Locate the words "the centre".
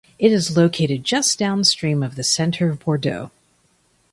2.15-2.71